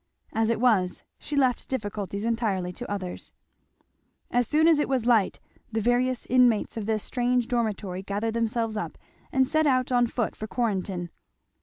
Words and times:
As 0.33 0.49
it 0.49 0.59
was, 0.59 1.03
she 1.19 1.35
left 1.35 1.69
difficulties 1.69 2.25
entirely 2.25 2.73
to 2.73 2.89
others. 2.91 3.33
As 4.31 4.47
soon 4.47 4.67
as 4.67 4.79
it 4.79 4.89
was 4.89 5.05
light 5.05 5.39
the 5.71 5.79
various 5.79 6.25
inmates 6.25 6.75
of 6.75 6.87
the 6.87 6.97
strange 6.97 7.45
dormitory 7.45 8.01
gathered 8.01 8.33
themselves 8.33 8.75
up 8.75 8.97
and 9.31 9.47
set 9.47 9.67
out 9.67 9.91
on 9.91 10.07
foot 10.07 10.35
for 10.35 10.47
Quarrenton. 10.47 11.11